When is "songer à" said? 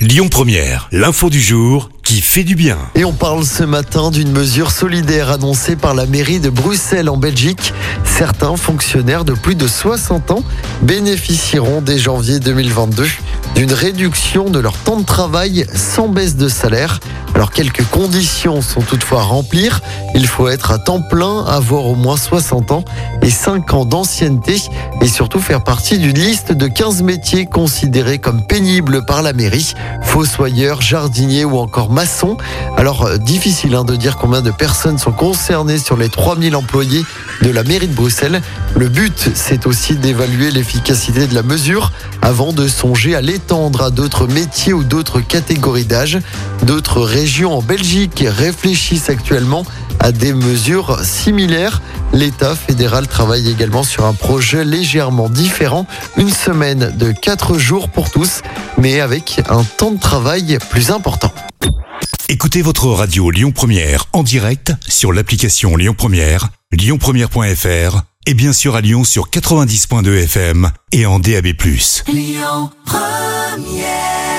42.68-43.22